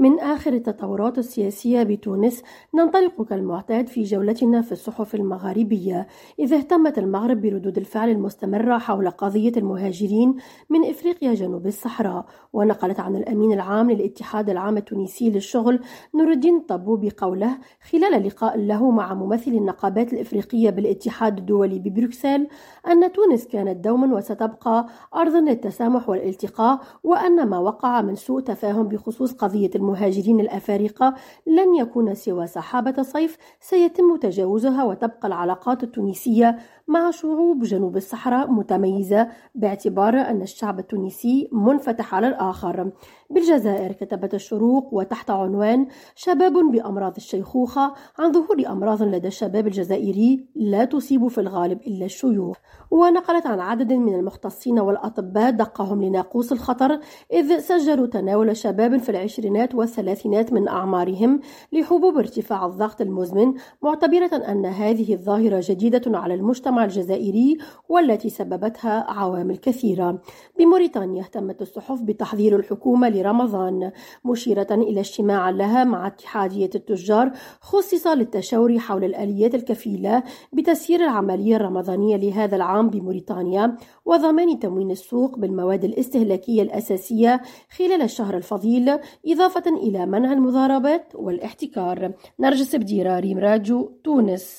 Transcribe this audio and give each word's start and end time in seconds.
من 0.00 0.20
آخر 0.20 0.52
التطورات 0.52 1.18
السياسية 1.18 1.82
بتونس 1.82 2.42
ننطلق 2.74 3.22
كالمعتاد 3.22 3.88
في 3.88 4.02
جولتنا 4.02 4.62
في 4.62 4.72
الصحف 4.72 5.14
المغاربية 5.14 6.06
إذا 6.38 6.56
اهتمت 6.56 6.98
المغرب 6.98 7.40
بردود 7.40 7.78
الفعل 7.78 8.10
المستمرة 8.10 8.78
حول 8.78 9.10
قضية 9.10 9.52
المهاجرين 9.56 10.36
من 10.70 10.84
إفريقيا 10.90 11.34
جنوب 11.34 11.66
الصحراء. 11.66 12.26
ونقلت 12.52 13.00
عن 13.00 13.16
الأمين 13.16 13.52
العام 13.52 13.90
للاتحاد 13.90 14.50
العام 14.50 14.76
التونسي 14.76 15.30
للشغل 15.30 15.80
نور 16.14 16.32
الدين 16.32 16.56
الطبوبي 16.56 16.96
قوله 16.96 17.58
خلال 17.90 18.26
لقاء 18.26 18.58
له 18.58 18.90
مع 18.90 19.14
ممثل 19.14 19.50
النقابات 19.50 20.12
الإفريقية 20.12 20.70
بالاتحاد 20.70 21.38
الدولي 21.38 21.78
ببروكسل 21.78 22.46
أن 22.88 23.12
تونس 23.12 23.46
كانت 23.46 23.84
دوما 23.84 24.16
وستبقى 24.16 24.86
أرضا 25.14 25.40
للتسامح 25.40 26.08
والالتقاء 26.08 26.80
وأن 27.04 27.46
ما 27.48 27.58
وقع 27.58 28.02
من 28.02 28.14
سوء 28.14 28.40
تفاهم 28.40 28.88
بخصوص 28.88 29.32
قضية 29.32 29.70
المهاجرين 29.74 29.89
الأفارقة 30.40 31.14
لن 31.46 31.74
يكون 31.74 32.14
سوى 32.14 32.46
سحابة 32.46 33.02
صيف 33.02 33.36
سيتم 33.60 34.16
تجاوزها 34.16 34.84
وتبقى 34.84 35.28
العلاقات 35.28 35.82
التونسية 35.82 36.58
مع 36.88 37.10
شعوب 37.10 37.62
جنوب 37.62 37.96
الصحراء 37.96 38.50
متميزة 38.50 39.28
باعتبار 39.54 40.14
أن 40.14 40.42
الشعب 40.42 40.78
التونسي 40.78 41.48
منفتح 41.52 42.14
على 42.14 42.28
الآخر. 42.28 42.90
بالجزائر 43.30 43.92
كتبت 43.92 44.34
الشروق 44.34 44.94
وتحت 44.94 45.30
عنوان 45.30 45.86
شباب 46.14 46.52
بأمراض 46.52 47.16
الشيخوخة 47.16 47.94
عن 48.18 48.32
ظهور 48.32 48.66
أمراض 48.66 49.02
لدى 49.02 49.28
الشباب 49.28 49.66
الجزائري 49.66 50.46
لا 50.54 50.84
تصيب 50.84 51.28
في 51.28 51.40
الغالب 51.40 51.80
إلا 51.80 52.04
الشيوخ. 52.04 52.56
ونقلت 52.90 53.46
عن 53.46 53.60
عدد 53.60 53.92
من 53.92 54.14
المختصين 54.14 54.78
والأطباء 54.78 55.50
دقهم 55.50 56.02
لناقوس 56.02 56.52
الخطر 56.52 57.00
إذ 57.32 57.58
سجلوا 57.58 58.06
تناول 58.06 58.56
شباب 58.56 58.96
في 58.96 59.08
العشرينات 59.08 59.69
والثلاثينات 59.74 60.52
من 60.52 60.68
أعمارهم 60.68 61.40
لحبوب 61.72 62.18
ارتفاع 62.18 62.66
الضغط 62.66 63.00
المزمن 63.00 63.54
معتبرة 63.82 64.30
أن 64.48 64.66
هذه 64.66 65.14
الظاهرة 65.14 65.64
جديدة 65.64 66.18
على 66.18 66.34
المجتمع 66.34 66.84
الجزائري 66.84 67.58
والتي 67.88 68.28
سببتها 68.30 69.10
عوامل 69.10 69.56
كثيرة. 69.56 70.22
بموريتانيا 70.58 71.22
اهتمت 71.22 71.62
الصحف 71.62 72.02
بتحضير 72.02 72.56
الحكومة 72.56 73.08
لرمضان 73.08 73.92
مشيرة 74.24 74.66
إلى 74.70 75.00
اجتماع 75.00 75.50
لها 75.50 75.84
مع 75.84 76.06
اتحادية 76.06 76.70
التجار 76.74 77.32
خصص 77.60 78.06
للتشاور 78.06 78.78
حول 78.78 79.04
الآليات 79.04 79.54
الكفيلة 79.54 80.22
بتسيير 80.52 81.00
العملية 81.00 81.56
الرمضانية 81.56 82.16
لهذا 82.16 82.56
العام 82.56 82.90
بموريتانيا 82.90 83.76
وضمان 84.04 84.58
تموين 84.58 84.90
السوق 84.90 85.38
بالمواد 85.38 85.84
الاستهلاكية 85.84 86.62
الأساسية 86.62 87.42
خلال 87.76 88.02
الشهر 88.02 88.36
الفضيل 88.36 88.98
إضافة 89.60 89.76
إلى 89.76 90.06
منع 90.06 90.32
المضاربات 90.32 91.12
والاحتكار. 91.14 92.12
نرجس 92.40 92.76
بديرة 92.76 93.18
ريم 93.18 93.38
راجو 93.38 93.90
تونس. 94.04 94.58